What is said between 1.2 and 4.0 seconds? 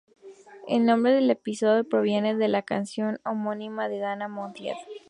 episodio proviene de la canción homónima de